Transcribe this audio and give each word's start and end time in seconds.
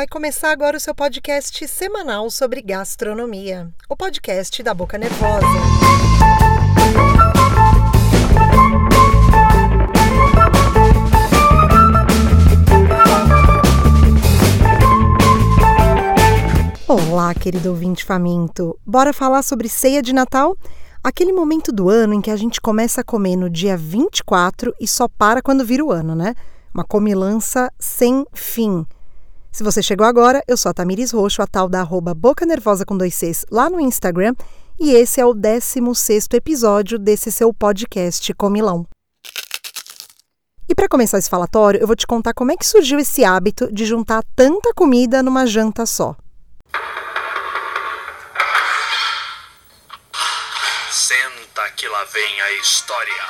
Vai 0.00 0.08
começar 0.08 0.50
agora 0.50 0.78
o 0.78 0.80
seu 0.80 0.94
podcast 0.94 1.68
semanal 1.68 2.30
sobre 2.30 2.62
gastronomia, 2.62 3.68
o 3.86 3.94
podcast 3.94 4.62
da 4.62 4.72
Boca 4.72 4.96
Nervosa. 4.96 5.46
Olá, 16.88 17.34
querido 17.34 17.68
ouvinte 17.68 18.02
faminto. 18.02 18.78
Bora 18.86 19.12
falar 19.12 19.42
sobre 19.42 19.68
ceia 19.68 20.00
de 20.00 20.14
Natal? 20.14 20.56
Aquele 21.04 21.30
momento 21.30 21.70
do 21.70 21.90
ano 21.90 22.14
em 22.14 22.22
que 22.22 22.30
a 22.30 22.36
gente 22.36 22.58
começa 22.58 23.02
a 23.02 23.04
comer 23.04 23.36
no 23.36 23.50
dia 23.50 23.76
24 23.76 24.74
e 24.80 24.88
só 24.88 25.06
para 25.06 25.42
quando 25.42 25.62
vira 25.62 25.84
o 25.84 25.92
ano, 25.92 26.14
né? 26.14 26.34
Uma 26.72 26.84
comilança 26.84 27.70
sem 27.78 28.24
fim. 28.32 28.86
Se 29.52 29.64
você 29.64 29.82
chegou 29.82 30.06
agora, 30.06 30.42
eu 30.46 30.56
sou 30.56 30.70
a 30.70 30.72
Tamiris 30.72 31.10
Roxo, 31.10 31.42
a 31.42 31.46
tal 31.46 31.68
da 31.68 31.80
arroba 31.80 32.14
Boca 32.14 32.46
Nervosa 32.46 32.84
com 32.86 32.96
dois 32.96 33.14
Cs 33.16 33.44
lá 33.50 33.68
no 33.68 33.80
Instagram, 33.80 34.34
e 34.78 34.92
esse 34.92 35.20
é 35.20 35.26
o 35.26 35.34
16 35.34 36.28
episódio 36.34 36.98
desse 36.98 37.32
seu 37.32 37.52
podcast 37.52 38.32
Comilão. 38.34 38.86
E 40.68 40.74
para 40.74 40.88
começar 40.88 41.18
esse 41.18 41.28
falatório, 41.28 41.80
eu 41.80 41.86
vou 41.86 41.96
te 41.96 42.06
contar 42.06 42.32
como 42.32 42.52
é 42.52 42.56
que 42.56 42.64
surgiu 42.64 43.00
esse 43.00 43.24
hábito 43.24 43.72
de 43.72 43.84
juntar 43.84 44.22
tanta 44.36 44.72
comida 44.72 45.20
numa 45.20 45.44
janta 45.44 45.84
só. 45.84 46.14
Senta 50.92 51.70
que 51.76 51.88
lá 51.88 52.04
vem 52.04 52.40
a 52.40 52.52
história. 52.52 53.22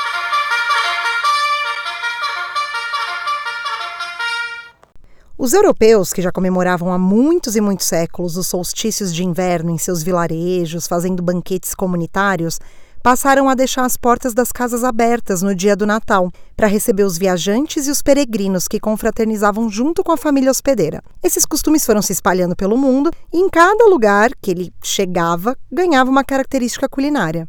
Os 5.42 5.54
europeus, 5.54 6.12
que 6.12 6.20
já 6.20 6.30
comemoravam 6.30 6.92
há 6.92 6.98
muitos 6.98 7.56
e 7.56 7.62
muitos 7.62 7.86
séculos 7.86 8.36
os 8.36 8.46
solstícios 8.46 9.10
de 9.10 9.24
inverno 9.24 9.70
em 9.70 9.78
seus 9.78 10.02
vilarejos, 10.02 10.86
fazendo 10.86 11.22
banquetes 11.22 11.74
comunitários, 11.74 12.60
passaram 13.02 13.48
a 13.48 13.55
deixar 13.55 13.86
as 13.86 13.97
portas 13.97 14.34
das 14.34 14.52
casas 14.52 14.84
abertas 14.84 15.41
no 15.41 15.55
dia 15.55 15.74
do 15.74 15.86
Natal, 15.86 16.30
para 16.55 16.66
receber 16.66 17.05
os 17.05 17.16
viajantes 17.16 17.86
e 17.86 17.91
os 17.91 18.02
peregrinos 18.02 18.69
que 18.69 18.78
confraternizavam 18.78 19.70
junto 19.70 20.05
com 20.05 20.12
a 20.12 20.19
família 20.19 20.50
hospedeira. 20.50 21.02
Esses 21.22 21.47
costumes 21.47 21.86
foram 21.86 22.02
se 22.02 22.12
espalhando 22.12 22.54
pelo 22.54 22.77
mundo 22.77 23.10
e 23.32 23.38
em 23.38 23.48
cada 23.48 23.86
lugar 23.86 24.32
que 24.42 24.50
ele 24.50 24.70
chegava 24.84 25.56
ganhava 25.72 26.10
uma 26.10 26.22
característica 26.22 26.86
culinária. 26.86 27.48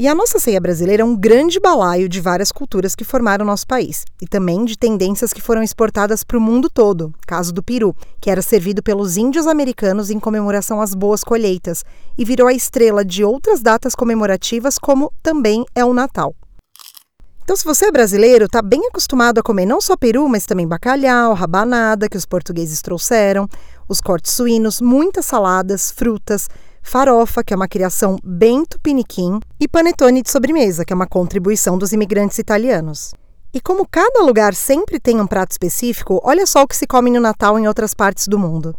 E 0.00 0.06
a 0.06 0.14
nossa 0.14 0.38
ceia 0.38 0.60
brasileira 0.60 1.02
é 1.02 1.04
um 1.04 1.16
grande 1.16 1.58
balaio 1.58 2.08
de 2.08 2.20
várias 2.20 2.52
culturas 2.52 2.94
que 2.94 3.02
formaram 3.02 3.44
nosso 3.44 3.66
país, 3.66 4.04
e 4.22 4.28
também 4.28 4.64
de 4.64 4.78
tendências 4.78 5.32
que 5.32 5.42
foram 5.42 5.60
exportadas 5.60 6.22
para 6.22 6.38
o 6.38 6.40
mundo 6.40 6.70
todo, 6.70 7.12
caso 7.26 7.52
do 7.52 7.64
peru, 7.64 7.92
que 8.20 8.30
era 8.30 8.40
servido 8.40 8.80
pelos 8.80 9.16
índios 9.16 9.48
americanos 9.48 10.08
em 10.08 10.20
comemoração 10.20 10.80
às 10.80 10.94
boas 10.94 11.24
colheitas, 11.24 11.84
e 12.16 12.24
virou 12.24 12.46
a 12.46 12.52
estrela 12.52 13.04
de 13.04 13.24
outras 13.24 13.60
datas 13.60 13.96
comemorativas, 13.96 14.78
como 14.78 15.12
também 15.20 15.64
é 15.74 15.84
o 15.84 15.92
Natal. 15.92 16.32
Então, 17.42 17.56
se 17.56 17.64
você 17.64 17.86
é 17.86 17.90
brasileiro, 17.90 18.44
está 18.44 18.62
bem 18.62 18.86
acostumado 18.86 19.40
a 19.40 19.42
comer 19.42 19.66
não 19.66 19.80
só 19.80 19.96
peru, 19.96 20.28
mas 20.28 20.46
também 20.46 20.68
bacalhau, 20.68 21.34
rabanada, 21.34 22.08
que 22.08 22.16
os 22.16 22.24
portugueses 22.24 22.80
trouxeram, 22.80 23.48
os 23.88 24.00
cortes 24.00 24.32
suínos, 24.32 24.80
muitas 24.80 25.26
saladas, 25.26 25.90
frutas, 25.90 26.48
farofa, 26.88 27.44
que 27.44 27.52
é 27.52 27.56
uma 27.56 27.68
criação 27.68 28.18
bem 28.24 28.64
tupiniquim, 28.64 29.38
e 29.60 29.68
panetone 29.68 30.22
de 30.22 30.30
sobremesa, 30.30 30.84
que 30.84 30.92
é 30.92 30.96
uma 30.96 31.06
contribuição 31.06 31.76
dos 31.76 31.92
imigrantes 31.92 32.38
italianos. 32.38 33.12
E 33.52 33.60
como 33.60 33.86
cada 33.86 34.22
lugar 34.22 34.54
sempre 34.54 34.98
tem 34.98 35.20
um 35.20 35.26
prato 35.26 35.52
específico, 35.52 36.20
olha 36.24 36.46
só 36.46 36.62
o 36.62 36.66
que 36.66 36.76
se 36.76 36.86
come 36.86 37.10
no 37.10 37.20
Natal 37.20 37.58
em 37.58 37.68
outras 37.68 37.94
partes 37.94 38.26
do 38.26 38.38
mundo. 38.38 38.74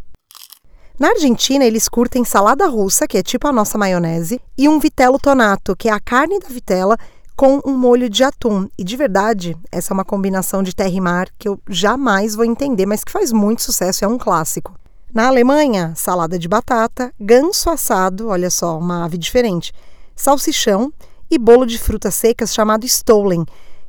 Na 0.99 1.09
Argentina, 1.09 1.63
eles 1.63 1.87
curtem 1.87 2.25
salada 2.25 2.67
russa, 2.67 3.07
que 3.07 3.17
é 3.17 3.23
tipo 3.23 3.47
a 3.47 3.53
nossa 3.53 3.77
maionese, 3.77 4.39
e 4.57 4.67
um 4.67 4.79
vitello 4.79 5.17
tonato, 5.17 5.75
que 5.75 5.87
é 5.87 5.91
a 5.91 5.99
carne 5.99 6.39
da 6.39 6.49
vitela 6.49 6.97
com 7.35 7.61
um 7.65 7.77
molho 7.77 8.09
de 8.09 8.23
atum. 8.23 8.67
E 8.77 8.83
de 8.83 8.97
verdade, 8.97 9.57
essa 9.71 9.93
é 9.93 9.95
uma 9.95 10.03
combinação 10.03 10.61
de 10.61 10.75
terra 10.75 10.89
e 10.89 10.99
mar 10.99 11.29
que 11.37 11.47
eu 11.47 11.57
jamais 11.69 12.35
vou 12.35 12.43
entender, 12.43 12.85
mas 12.85 13.03
que 13.03 13.11
faz 13.11 13.31
muito 13.31 13.61
sucesso, 13.61 14.03
é 14.03 14.07
um 14.07 14.17
clássico. 14.17 14.78
Na 15.11 15.27
Alemanha, 15.27 15.93
salada 15.95 16.37
de 16.37 16.47
batata, 16.47 17.11
ganso 17.19 17.67
assado, 17.71 18.27
olha 18.27 18.51
só, 18.51 18.77
uma 18.77 19.05
ave 19.05 19.17
diferente, 19.17 19.73
salsichão 20.15 20.93
e 21.31 21.39
bolo 21.39 21.65
de 21.65 21.79
frutas 21.79 22.13
secas 22.13 22.53
chamado 22.53 22.85
Stollen, 22.85 23.43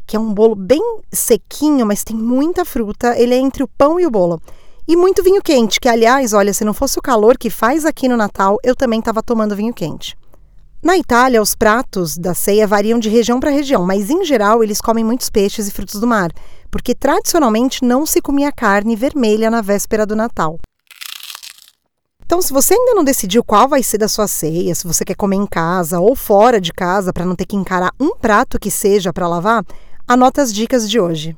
que 0.07 0.17
é 0.17 0.19
um 0.19 0.33
bolo 0.33 0.55
bem 0.55 0.83
sequinho, 1.13 1.85
mas 1.85 2.03
tem 2.03 2.17
muita 2.17 2.65
fruta. 2.65 3.19
Ele 3.19 3.35
é 3.35 3.39
entre 3.39 3.63
o 3.63 3.69
pão 3.69 4.01
e 4.01 4.07
o 4.07 4.11
bolo. 4.11 4.41
E 4.89 4.97
muito 4.97 5.23
vinho 5.23 5.43
quente, 5.43 5.79
que 5.79 5.89
aliás, 5.89 6.33
olha, 6.33 6.55
se 6.55 6.65
não 6.65 6.73
fosse 6.73 6.99
o 6.99 7.03
calor 7.03 7.37
que 7.37 7.51
faz 7.51 7.85
aqui 7.85 8.09
no 8.09 8.17
Natal, 8.17 8.57
eu 8.65 8.75
também 8.75 8.99
estava 8.99 9.23
tomando 9.23 9.55
vinho 9.55 9.75
quente. 9.75 10.17
Na 10.83 10.97
Itália, 10.97 11.43
os 11.43 11.55
pratos 11.55 12.17
da 12.17 12.33
ceia 12.33 12.67
variam 12.67 12.99
de 12.99 13.11
região 13.11 13.39
para 13.39 13.51
região, 13.51 13.85
mas 13.85 14.09
em 14.09 14.25
geral 14.25 14.65
eles 14.65 14.81
comem 14.81 15.05
muitos 15.05 15.29
peixes 15.29 15.69
e 15.69 15.71
frutos 15.71 16.01
do 16.01 16.07
mar, 16.07 16.33
porque 16.71 16.95
tradicionalmente 16.95 17.85
não 17.85 18.07
se 18.07 18.23
comia 18.23 18.51
carne 18.51 18.97
vermelha 18.97 19.51
na 19.51 19.61
véspera 19.61 20.07
do 20.07 20.17
Natal. 20.17 20.59
Então, 22.31 22.41
se 22.41 22.53
você 22.53 22.75
ainda 22.75 22.95
não 22.95 23.03
decidiu 23.03 23.43
qual 23.43 23.67
vai 23.67 23.83
ser 23.83 23.99
da 23.99 24.07
sua 24.07 24.29
ceia, 24.29 24.73
se 24.73 24.87
você 24.87 25.05
quer 25.05 25.17
comer 25.17 25.35
em 25.35 25.45
casa 25.45 25.99
ou 25.99 26.15
fora 26.15 26.61
de 26.61 26.73
casa 26.73 27.13
para 27.13 27.27
não 27.27 27.35
ter 27.35 27.45
que 27.45 27.57
encarar 27.57 27.93
um 27.99 28.15
prato 28.15 28.57
que 28.57 28.71
seja 28.71 29.13
para 29.13 29.27
lavar, 29.27 29.65
anota 30.07 30.41
as 30.41 30.55
dicas 30.55 30.89
de 30.89 31.01
hoje. 31.01 31.37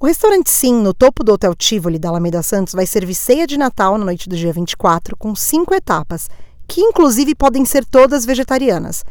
O 0.00 0.06
restaurante 0.06 0.48
Sim, 0.48 0.80
no 0.80 0.94
topo 0.94 1.22
do 1.22 1.34
Hotel 1.34 1.54
Tivoli 1.54 1.98
da 1.98 2.08
Alameda 2.08 2.42
Santos, 2.42 2.72
vai 2.72 2.86
servir 2.86 3.14
ceia 3.14 3.46
de 3.46 3.58
Natal 3.58 3.98
na 3.98 4.06
noite 4.06 4.30
do 4.30 4.34
dia 4.34 4.50
24 4.50 5.14
com 5.14 5.34
cinco 5.36 5.74
etapas, 5.74 6.30
que 6.66 6.80
inclusive 6.80 7.34
podem 7.34 7.66
ser 7.66 7.84
todas 7.84 8.24
vegetarianas. 8.24 9.04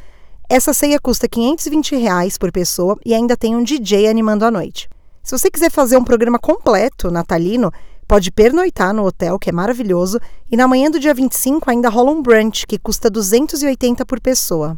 Essa 0.50 0.74
ceia 0.74 1.00
custa 1.00 1.30
520 1.30 1.96
reais 1.96 2.40
por 2.40 2.52
pessoa 2.52 2.98
e 3.06 3.14
ainda 3.14 3.38
tem 3.38 3.56
um 3.56 3.64
DJ 3.64 4.08
animando 4.08 4.46
a 4.46 4.50
noite. 4.50 4.90
Se 5.22 5.38
você 5.38 5.52
quiser 5.52 5.70
fazer 5.70 5.96
um 5.96 6.04
programa 6.04 6.40
completo 6.40 7.12
natalino, 7.12 7.72
Pode 8.08 8.32
pernoitar 8.32 8.94
no 8.94 9.04
hotel, 9.04 9.40
que 9.40 9.50
é 9.50 9.54
maravilhoso, 9.54 10.20
e 10.52 10.56
na 10.56 10.68
manhã 10.68 10.92
do 10.92 11.00
dia 11.00 11.14
25 11.14 11.70
ainda 11.72 11.90
rola 11.90 12.12
um 12.12 12.22
brunch, 12.22 12.68
que 12.68 12.78
custa 12.78 13.10
280 13.10 14.06
por 14.06 14.22
pessoa. 14.22 14.78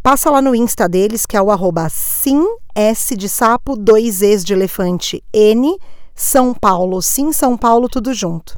Passa 0.00 0.30
lá 0.30 0.40
no 0.40 0.54
Insta 0.54 0.88
deles, 0.88 1.26
que 1.26 1.36
é 1.36 1.42
o 1.42 1.50
arroba 1.50 1.88
sim, 1.88 2.40
S 2.74 3.16
de 3.16 3.28
sapo, 3.28 3.76
dois 3.76 4.22
Es 4.22 4.44
de 4.44 4.52
elefante, 4.52 5.22
N, 5.34 5.76
São 6.14 6.54
Paulo, 6.54 7.02
sim 7.02 7.32
São 7.32 7.56
Paulo, 7.56 7.88
tudo 7.88 8.14
junto. 8.14 8.56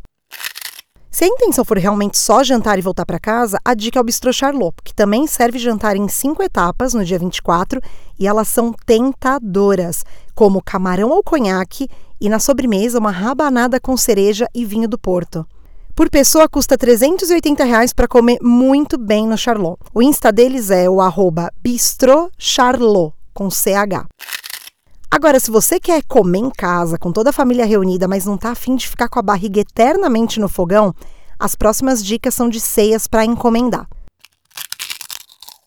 Se 1.10 1.24
a 1.24 1.26
intenção 1.26 1.64
for 1.64 1.76
realmente 1.76 2.16
só 2.16 2.44
jantar 2.44 2.78
e 2.78 2.82
voltar 2.82 3.04
para 3.04 3.18
casa, 3.18 3.58
a 3.64 3.74
dica 3.74 3.98
é 3.98 4.00
o 4.00 4.04
Bistrô 4.04 4.32
Charlot, 4.32 4.76
que 4.84 4.94
também 4.94 5.26
serve 5.26 5.58
jantar 5.58 5.96
em 5.96 6.06
cinco 6.08 6.42
etapas 6.42 6.94
no 6.94 7.04
dia 7.04 7.18
24 7.18 7.80
e 8.18 8.28
elas 8.28 8.48
são 8.48 8.72
tentadoras, 8.86 10.04
como 10.34 10.62
camarão 10.62 11.12
ao 11.12 11.22
conhaque 11.22 11.88
e 12.20 12.28
na 12.28 12.38
sobremesa 12.38 12.98
uma 12.98 13.10
rabanada 13.10 13.80
com 13.80 13.96
cereja 13.96 14.46
e 14.54 14.64
vinho 14.64 14.88
do 14.88 14.98
Porto. 14.98 15.46
Por 15.94 16.08
pessoa 16.08 16.48
custa 16.48 16.78
380 16.78 17.64
reais 17.64 17.92
para 17.92 18.08
comer 18.08 18.38
muito 18.40 18.96
bem 18.96 19.26
no 19.26 19.36
Charlot. 19.36 19.78
O 19.94 20.02
Insta 20.02 20.32
deles 20.32 20.70
é 20.70 20.88
o 20.88 21.00
arroba 21.00 21.52
bistrocharlot, 21.62 23.12
com 23.34 23.50
CH. 23.50 24.06
Agora, 25.10 25.40
se 25.40 25.50
você 25.50 25.80
quer 25.80 26.02
comer 26.04 26.38
em 26.38 26.50
casa, 26.50 26.96
com 26.96 27.10
toda 27.10 27.30
a 27.30 27.32
família 27.32 27.66
reunida, 27.66 28.06
mas 28.06 28.24
não 28.24 28.36
está 28.36 28.50
afim 28.50 28.76
de 28.76 28.88
ficar 28.88 29.08
com 29.08 29.18
a 29.18 29.22
barriga 29.22 29.60
eternamente 29.60 30.38
no 30.38 30.48
fogão, 30.48 30.94
as 31.38 31.56
próximas 31.56 32.04
dicas 32.04 32.34
são 32.34 32.48
de 32.48 32.60
ceias 32.60 33.08
para 33.08 33.24
encomendar. 33.24 33.88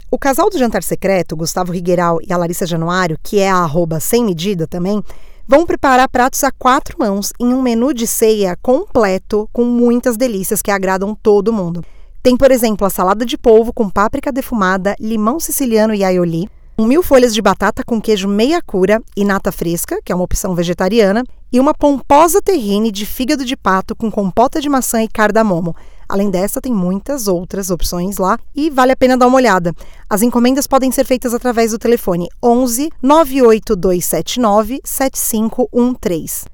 O 0.10 0.18
casal 0.18 0.50
do 0.50 0.58
Jantar 0.58 0.84
Secreto, 0.84 1.36
Gustavo 1.36 1.72
Rigueiral 1.72 2.20
e 2.22 2.32
a 2.32 2.38
Larissa 2.38 2.66
Januário, 2.66 3.18
que 3.22 3.40
é 3.40 3.50
a 3.50 3.58
arroba 3.58 4.00
sem 4.00 4.24
medida 4.24 4.68
também, 4.68 5.04
vão 5.48 5.66
preparar 5.66 6.08
pratos 6.10 6.44
a 6.44 6.52
quatro 6.52 6.98
mãos 6.98 7.32
em 7.40 7.54
um 7.54 7.62
menu 7.62 7.94
de 7.94 8.08
ceia 8.08 8.58
completo 8.62 9.50
com 9.52 9.64
muitas 9.64 10.18
delícias 10.18 10.62
que 10.62 10.72
agradam 10.72 11.16
todo 11.16 11.54
mundo. 11.54 11.84
Tem, 12.22 12.38
por 12.38 12.52
exemplo, 12.52 12.88
a 12.88 12.90
salada 12.90 13.26
de 13.26 13.38
polvo 13.38 13.74
com 13.74 13.90
páprica 13.90 14.32
defumada, 14.32 14.96
limão 15.00 15.40
siciliano 15.40 15.94
e 15.94 16.04
aioli, 16.04 16.50
um 16.78 16.86
mil 16.88 17.04
folhas 17.04 17.34
de 17.34 17.42
batata 17.42 17.84
com 17.84 18.02
queijo 18.02 18.28
meia 18.28 18.62
cura 18.62 19.02
e 19.16 19.24
nata 19.24 19.52
fresca, 19.52 20.00
que 20.04 20.12
é 20.12 20.16
uma 20.16 20.24
opção 20.24 20.56
vegetariana, 20.56 21.24
e 21.52 21.60
uma 21.60 21.74
pomposa 21.74 22.42
terrine 22.42 22.92
de 22.92 23.06
fígado 23.06 23.46
de 23.46 23.56
pato 23.56 23.96
com 23.96 24.10
compota 24.10 24.60
de 24.60 24.70
maçã 24.70 25.04
e 25.04 25.08
cardamomo. 25.08 25.76
Além 26.14 26.30
dessa, 26.30 26.62
tem 26.62 26.72
muitas 26.72 27.28
outras 27.28 27.72
opções 27.72 28.20
lá 28.20 28.38
e 28.54 28.70
vale 28.70 28.92
a 28.92 28.96
pena 28.96 29.18
dar 29.18 29.26
uma 29.26 29.38
olhada. 29.38 29.74
As 30.08 30.22
encomendas 30.22 30.68
podem 30.68 30.92
ser 30.92 31.06
feitas 31.06 31.34
através 31.34 31.72
do 31.72 31.80
telefone 31.80 32.30
11 32.44 32.92
98279 33.02 34.80
7513. 34.84 36.46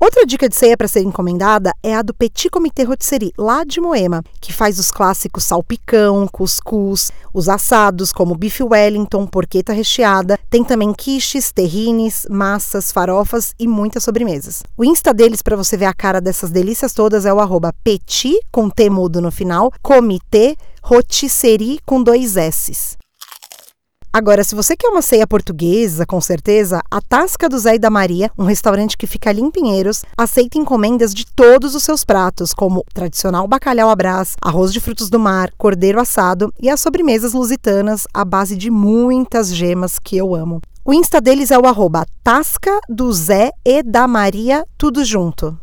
Outra 0.00 0.24
dica 0.24 0.48
de 0.48 0.54
ceia 0.54 0.76
para 0.76 0.86
ser 0.86 1.00
encomendada 1.00 1.72
é 1.82 1.92
a 1.92 2.02
do 2.02 2.14
Petit 2.14 2.48
Comité 2.48 2.84
Rotisserie, 2.84 3.32
lá 3.36 3.64
de 3.64 3.80
Moema, 3.80 4.22
que 4.40 4.52
faz 4.52 4.78
os 4.78 4.92
clássicos 4.92 5.42
salpicão, 5.42 6.28
cuscuz, 6.28 7.10
os 7.34 7.48
assados 7.48 8.12
como 8.12 8.36
bife 8.36 8.62
Wellington, 8.62 9.26
porqueta 9.26 9.72
recheada, 9.72 10.38
tem 10.48 10.62
também 10.62 10.92
quiches, 10.92 11.50
terrines, 11.50 12.28
massas, 12.30 12.92
farofas 12.92 13.56
e 13.58 13.66
muitas 13.66 14.04
sobremesas. 14.04 14.62
O 14.76 14.84
Insta 14.84 15.12
deles 15.12 15.42
para 15.42 15.56
você 15.56 15.76
ver 15.76 15.86
a 15.86 15.94
cara 15.94 16.20
dessas 16.20 16.50
delícias 16.50 16.92
todas 16.92 17.26
é 17.26 17.32
o 17.32 17.38
petit, 17.82 18.38
com 18.52 18.70
T 18.70 18.88
mudo 18.88 19.20
no 19.20 19.32
final, 19.32 19.72
comitê 19.82 20.56
rotisserie 20.80 21.80
com 21.84 22.00
dois 22.00 22.36
S's. 22.36 22.96
Agora, 24.18 24.42
se 24.42 24.56
você 24.56 24.76
quer 24.76 24.88
uma 24.88 25.00
ceia 25.00 25.28
portuguesa, 25.28 26.04
com 26.04 26.20
certeza, 26.20 26.82
a 26.90 27.00
Tasca 27.00 27.48
do 27.48 27.56
Zé 27.56 27.76
e 27.76 27.78
da 27.78 27.88
Maria, 27.88 28.32
um 28.36 28.42
restaurante 28.42 28.96
que 28.96 29.06
fica 29.06 29.30
ali 29.30 29.40
em 29.40 29.48
Pinheiros, 29.48 30.02
aceita 30.16 30.58
encomendas 30.58 31.14
de 31.14 31.24
todos 31.24 31.76
os 31.76 31.84
seus 31.84 32.04
pratos, 32.04 32.52
como 32.52 32.84
tradicional 32.92 33.46
bacalhau 33.46 33.88
à 33.88 33.94
brás, 33.94 34.34
arroz 34.42 34.72
de 34.72 34.80
frutos 34.80 35.08
do 35.08 35.20
mar, 35.20 35.52
cordeiro 35.56 36.00
assado 36.00 36.52
e 36.60 36.68
as 36.68 36.80
sobremesas 36.80 37.32
lusitanas 37.32 38.08
à 38.12 38.24
base 38.24 38.56
de 38.56 38.72
muitas 38.72 39.54
gemas 39.54 40.00
que 40.00 40.16
eu 40.16 40.34
amo. 40.34 40.60
O 40.84 40.92
Insta 40.92 41.20
deles 41.20 41.52
é 41.52 41.58
o 41.58 41.66
arroba 41.66 42.04
Tasca 42.24 42.76
do 42.88 43.12
Zé 43.12 43.52
e 43.64 43.84
da 43.84 44.08
Maria, 44.08 44.64
tudo 44.76 45.04
junto. 45.04 45.56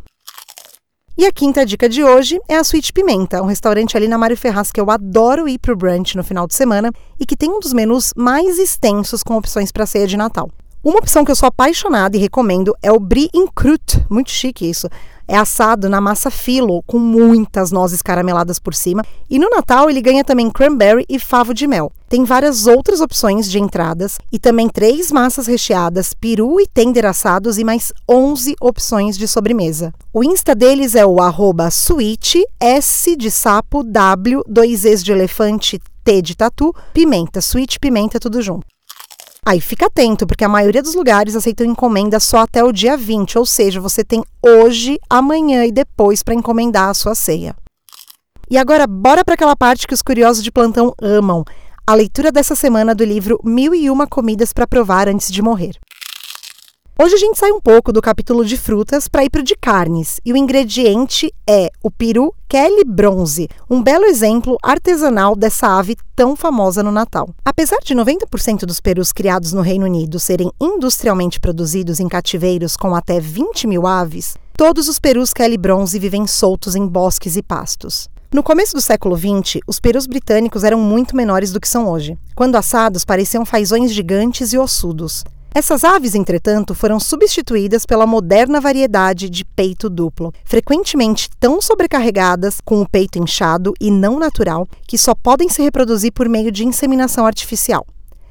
E 1.17 1.25
a 1.25 1.31
quinta 1.31 1.65
dica 1.65 1.87
de 1.87 2.03
hoje 2.03 2.41
é 2.45 2.57
a 2.57 2.63
Suíte 2.63 2.91
Pimenta, 2.91 3.41
um 3.41 3.45
restaurante 3.45 3.95
ali 3.95 4.05
na 4.05 4.17
Mário 4.17 4.35
Ferraz 4.35 4.69
que 4.69 4.81
eu 4.81 4.91
adoro 4.91 5.47
ir 5.47 5.57
pro 5.57 5.73
brunch 5.73 6.17
no 6.17 6.25
final 6.25 6.45
de 6.45 6.53
semana 6.53 6.91
e 7.17 7.25
que 7.25 7.37
tem 7.37 7.49
um 7.49 7.61
dos 7.61 7.71
menus 7.71 8.11
mais 8.17 8.59
extensos 8.59 9.23
com 9.23 9.37
opções 9.37 9.71
para 9.71 9.85
ceia 9.85 10.05
de 10.05 10.17
Natal. 10.17 10.51
Uma 10.83 10.99
opção 10.99 11.23
que 11.23 11.31
eu 11.31 11.35
sou 11.35 11.47
apaixonada 11.47 12.17
e 12.17 12.19
recomendo 12.19 12.75
é 12.83 12.91
o 12.91 12.99
Brie 12.99 13.29
en 13.33 13.47
croûte, 13.47 14.05
muito 14.09 14.29
chique 14.29 14.69
isso. 14.69 14.89
É 15.25 15.37
assado 15.37 15.87
na 15.87 16.01
massa 16.01 16.29
filo, 16.29 16.83
com 16.83 16.99
muitas 16.99 17.71
nozes 17.71 18.01
carameladas 18.01 18.59
por 18.59 18.75
cima. 18.75 19.01
E 19.29 19.39
no 19.39 19.49
Natal 19.49 19.89
ele 19.89 20.01
ganha 20.01 20.23
também 20.23 20.51
cranberry 20.51 21.05
e 21.07 21.17
favo 21.17 21.53
de 21.53 21.65
mel. 21.65 21.93
Tem 22.07 22.23
várias 22.23 22.67
outras 22.67 23.01
opções 23.01 23.49
de 23.49 23.59
entradas 23.59 24.17
e 24.31 24.37
também 24.37 24.69
três 24.69 25.11
massas 25.11 25.47
recheadas, 25.47 26.13
peru 26.13 26.61
e 26.61 26.67
tender 26.67 27.05
assados 27.05 27.57
e 27.57 27.63
mais 27.63 27.91
11 28.09 28.55
opções 28.61 29.17
de 29.17 29.27
sobremesa. 29.27 29.91
O 30.13 30.23
Insta 30.23 30.53
deles 30.53 30.93
é 30.93 31.05
o 31.05 31.19
arroba 31.19 31.71
suíte, 31.71 32.45
S 32.59 33.15
de 33.15 33.31
sapo, 33.31 33.83
W, 33.83 34.43
dois 34.47 34.85
Es 34.85 35.03
de 35.03 35.11
elefante, 35.11 35.79
T 36.03 36.21
de 36.21 36.35
tatu, 36.35 36.71
pimenta, 36.93 37.41
suíte 37.41 37.79
pimenta, 37.79 38.19
tudo 38.19 38.41
junto. 38.41 38.67
Aí 39.43 39.59
fica 39.59 39.87
atento, 39.87 40.25
porque 40.25 40.43
a 40.43 40.49
maioria 40.49 40.81
dos 40.81 40.95
lugares 40.95 41.35
aceitam 41.35 41.65
encomenda 41.65 42.19
só 42.19 42.39
até 42.39 42.63
o 42.63 42.71
dia 42.71 42.97
20, 42.97 43.37
ou 43.37 43.45
seja, 43.45 43.79
você 43.79 44.03
tem 44.03 44.23
hoje, 44.43 44.99
amanhã 45.07 45.65
e 45.65 45.71
depois 45.71 46.23
para 46.23 46.33
encomendar 46.33 46.89
a 46.89 46.93
sua 46.95 47.13
ceia. 47.13 47.55
E 48.49 48.57
agora, 48.57 48.85
bora 48.85 49.25
para 49.25 49.33
aquela 49.33 49.55
parte 49.55 49.87
que 49.87 49.93
os 49.93 50.01
curiosos 50.01 50.43
de 50.43 50.51
plantão 50.51 50.93
amam: 51.01 51.43
a 51.87 51.93
leitura 51.93 52.31
dessa 52.31 52.55
semana 52.55 52.95
do 52.95 53.03
livro 53.03 53.39
Mil 53.43 53.75
e 53.75 53.91
Uma 53.91 54.07
Comidas 54.07 54.51
para 54.51 54.65
Provar 54.65 55.07
Antes 55.07 55.31
de 55.31 55.39
Morrer. 55.39 55.75
Hoje 56.99 57.13
a 57.13 57.17
gente 57.17 57.37
sai 57.37 57.51
um 57.51 57.61
pouco 57.61 57.93
do 57.93 58.01
capítulo 58.01 58.43
de 58.43 58.57
frutas 58.57 59.07
para 59.07 59.23
ir 59.23 59.29
para 59.29 59.41
o 59.41 59.43
de 59.43 59.55
carnes, 59.55 60.19
e 60.25 60.33
o 60.33 60.37
ingrediente 60.37 61.31
é 61.47 61.69
o 61.83 61.91
peru 61.91 62.33
Kelly 62.49 62.83
Bronze, 62.85 63.47
um 63.69 63.83
belo 63.83 64.05
exemplo 64.05 64.57
artesanal 64.63 65.35
dessa 65.35 65.77
ave 65.77 65.95
tão 66.15 66.35
famosa 66.35 66.81
no 66.81 66.91
Natal. 66.91 67.29
Apesar 67.43 67.77
de 67.83 67.93
90% 67.93 68.61
dos 68.61 68.79
perus 68.79 69.11
criados 69.11 69.53
no 69.53 69.61
Reino 69.61 69.85
Unido 69.85 70.19
serem 70.19 70.51
industrialmente 70.59 71.39
produzidos 71.39 71.99
em 71.99 72.07
cativeiros 72.07 72.75
com 72.75 72.95
até 72.95 73.19
20 73.19 73.67
mil 73.67 73.85
aves, 73.85 74.35
todos 74.57 74.87
os 74.89 74.97
perus 74.97 75.33
Kelly 75.33 75.57
Bronze 75.57 75.99
vivem 75.99 76.25
soltos 76.25 76.75
em 76.75 76.87
bosques 76.87 77.35
e 77.35 77.43
pastos. 77.43 78.09
No 78.35 78.43
começo 78.43 78.75
do 78.75 78.81
século 78.81 79.17
XX, 79.17 79.61
os 79.65 79.79
perus 79.79 80.05
britânicos 80.05 80.65
eram 80.65 80.77
muito 80.77 81.15
menores 81.15 81.53
do 81.53 81.59
que 81.61 81.69
são 81.69 81.89
hoje. 81.89 82.17
Quando 82.35 82.57
assados, 82.57 83.05
pareciam 83.05 83.45
fazões 83.45 83.93
gigantes 83.93 84.51
e 84.51 84.57
ossudos. 84.57 85.23
Essas 85.53 85.85
aves, 85.85 86.15
entretanto, 86.15 86.75
foram 86.75 86.99
substituídas 86.99 87.85
pela 87.85 88.05
moderna 88.05 88.59
variedade 88.59 89.29
de 89.29 89.45
peito 89.45 89.89
duplo, 89.89 90.33
frequentemente 90.43 91.29
tão 91.39 91.61
sobrecarregadas, 91.61 92.59
com 92.59 92.81
o 92.81 92.89
peito 92.89 93.17
inchado 93.17 93.73
e 93.79 93.89
não 93.89 94.19
natural, 94.19 94.67
que 94.85 94.97
só 94.97 95.15
podem 95.15 95.47
se 95.47 95.61
reproduzir 95.61 96.11
por 96.11 96.27
meio 96.27 96.51
de 96.51 96.65
inseminação 96.65 97.25
artificial. 97.25 97.87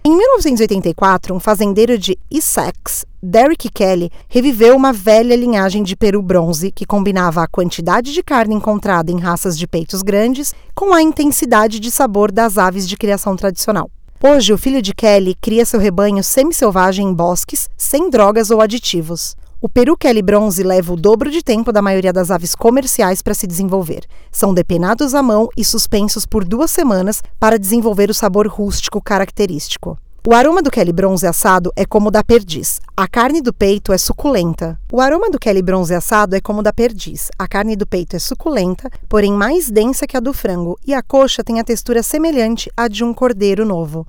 Em 0.07 0.15
1984, 0.15 1.35
um 1.35 1.41
fazendeiro 1.41 1.97
de 1.97 2.19
Essex, 2.31 3.07
Derrick 3.23 3.71
Kelly, 3.71 4.13
reviveu 4.29 4.77
uma 4.77 4.93
velha 4.93 5.35
linhagem 5.35 5.83
de 5.83 5.97
peru 5.97 6.21
bronze 6.21 6.71
que 6.71 6.85
combinava 6.85 7.43
a 7.43 7.47
quantidade 7.47 8.13
de 8.13 8.23
carne 8.23 8.55
encontrada 8.55 9.11
em 9.11 9.19
raças 9.19 9.57
de 9.59 9.67
peitos 9.67 10.03
grandes 10.03 10.55
com 10.75 10.93
a 10.93 11.01
intensidade 11.01 11.81
de 11.81 11.91
sabor 11.91 12.31
das 12.31 12.59
aves 12.59 12.87
de 12.87 12.99
criação 12.99 13.35
tradicional. 13.35 13.91
Hoje, 14.23 14.53
o 14.53 14.59
filho 14.59 14.83
de 14.83 14.93
Kelly 14.93 15.35
cria 15.41 15.65
seu 15.65 15.81
rebanho 15.81 16.23
semi-selvagem 16.23 17.09
em 17.09 17.15
bosques, 17.15 17.71
sem 17.75 18.11
drogas 18.11 18.51
ou 18.51 18.61
aditivos. 18.61 19.35
O 19.65 19.69
peru 19.71 19.97
Kelly 19.97 20.21
bronze 20.21 20.63
leva 20.63 20.93
o 20.93 20.97
dobro 20.97 21.31
de 21.31 21.43
tempo 21.43 21.73
da 21.73 21.81
maioria 21.81 22.13
das 22.13 22.31
aves 22.31 22.55
comerciais 22.55 23.23
para 23.23 23.33
se 23.33 23.47
desenvolver. 23.47 24.05
São 24.31 24.53
depenados 24.53 25.15
à 25.15 25.23
mão 25.23 25.49
e 25.57 25.65
suspensos 25.65 26.27
por 26.27 26.45
duas 26.45 26.71
semanas 26.71 27.23
para 27.41 27.59
desenvolver 27.59 28.11
o 28.11 28.15
sabor 28.15 28.47
rústico 28.47 29.01
característico. 29.01 29.97
O 30.29 30.35
aroma 30.35 30.61
do 30.61 30.71
Kelly 30.71 30.93
bronze 30.93 31.27
assado 31.27 31.73
é 31.75 31.87
como 31.87 32.09
o 32.09 32.11
da 32.11 32.23
perdiz. 32.23 32.79
A 32.95 33.09
carne 33.09 33.41
do 33.41 33.55
peito 33.55 33.91
é 33.91 33.97
suculenta. 33.97 34.79
O 34.93 35.01
aroma 35.01 35.31
do 35.31 35.39
Kelly 35.39 35.63
bronze 35.63 35.95
assado 35.95 36.37
é 36.37 36.43
como 36.43 36.61
o 36.61 36.63
da 36.63 36.71
perdiz. 36.71 37.31
A 37.39 37.49
carne 37.49 37.75
do 37.75 37.87
peito 37.87 38.17
é 38.17 38.19
suculenta, 38.19 38.91
porém 39.09 39.33
mais 39.33 39.71
densa 39.71 40.07
que 40.07 40.19
a 40.19 40.21
do 40.21 40.35
frango, 40.35 40.79
e 40.87 40.93
a 40.93 41.03
coxa 41.03 41.43
tem 41.43 41.59
a 41.59 41.65
textura 41.65 42.03
semelhante 42.03 42.71
à 42.77 42.87
de 42.87 43.03
um 43.03 43.15
cordeiro 43.15 43.65
novo. 43.65 44.07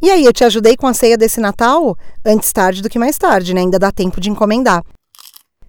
E 0.00 0.10
aí, 0.10 0.24
eu 0.24 0.32
te 0.32 0.44
ajudei 0.44 0.76
com 0.76 0.86
a 0.86 0.94
ceia 0.94 1.16
desse 1.16 1.40
Natal? 1.40 1.96
Antes 2.24 2.52
tarde 2.52 2.82
do 2.82 2.88
que 2.88 2.98
mais 2.98 3.18
tarde, 3.18 3.52
né? 3.52 3.62
Ainda 3.62 3.78
dá 3.78 3.90
tempo 3.90 4.20
de 4.20 4.30
encomendar. 4.30 4.84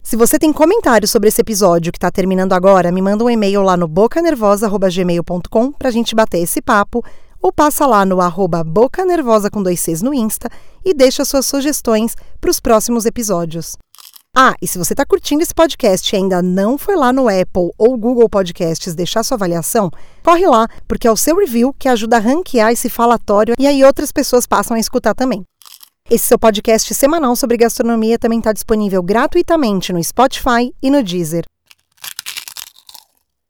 Se 0.03 0.15
você 0.15 0.37
tem 0.37 0.53
comentários 0.53 1.11
sobre 1.11 1.29
esse 1.29 1.41
episódio 1.41 1.91
que 1.91 1.97
está 1.97 2.11
terminando 2.11 2.53
agora, 2.53 2.91
me 2.91 3.01
manda 3.01 3.23
um 3.23 3.29
e-mail 3.29 3.61
lá 3.61 3.75
no 3.75 3.87
bocanervosa.gmail.com 3.87 5.71
para 5.71 5.89
a 5.89 5.91
gente 5.91 6.15
bater 6.15 6.39
esse 6.39 6.61
papo, 6.61 7.03
ou 7.41 7.51
passa 7.51 7.85
lá 7.85 8.05
no 8.05 8.21
arroba 8.21 8.63
bocanervosa 8.63 9.49
com 9.49 9.63
dois 9.63 9.79
Cs 9.79 10.01
no 10.01 10.13
Insta 10.13 10.49
e 10.85 10.93
deixa 10.93 11.25
suas 11.25 11.45
sugestões 11.45 12.15
para 12.39 12.51
os 12.51 12.59
próximos 12.59 13.05
episódios. 13.05 13.77
Ah, 14.35 14.53
e 14.61 14.67
se 14.67 14.77
você 14.77 14.93
está 14.93 15.05
curtindo 15.05 15.41
esse 15.41 15.53
podcast 15.53 16.13
e 16.13 16.17
ainda 16.17 16.41
não 16.41 16.77
foi 16.77 16.95
lá 16.95 17.11
no 17.11 17.27
Apple 17.27 17.71
ou 17.77 17.97
Google 17.97 18.29
Podcasts 18.29 18.93
deixar 18.93 19.23
sua 19.23 19.35
avaliação, 19.35 19.89
corre 20.23 20.45
lá, 20.45 20.67
porque 20.87 21.07
é 21.07 21.11
o 21.11 21.17
seu 21.17 21.37
review 21.37 21.73
que 21.77 21.89
ajuda 21.89 22.17
a 22.17 22.19
ranquear 22.19 22.71
esse 22.71 22.89
falatório 22.89 23.55
e 23.57 23.65
aí 23.65 23.83
outras 23.83 24.11
pessoas 24.11 24.45
passam 24.45 24.77
a 24.77 24.79
escutar 24.79 25.13
também. 25.13 25.43
Esse 26.09 26.25
seu 26.25 26.39
podcast 26.39 26.93
semanal 26.93 27.35
sobre 27.35 27.57
gastronomia 27.57 28.17
também 28.17 28.39
está 28.39 28.53
disponível 28.53 29.03
gratuitamente 29.03 29.91
no 29.91 30.03
Spotify 30.03 30.73
e 30.81 30.89
no 30.89 31.03
Deezer. 31.03 31.43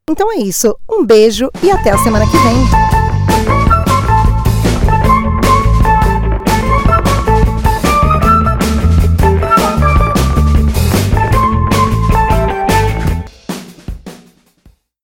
Então 0.09 0.31
é 0.31 0.37
isso, 0.37 0.75
um 0.89 1.05
beijo 1.05 1.49
e 1.61 1.69
até 1.69 1.91
a 1.91 1.97
semana 1.99 2.25
que 2.25 2.37
vem! 2.37 2.98